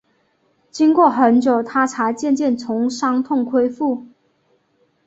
[0.71, 4.07] 经过很久，她才渐渐从伤痛恢复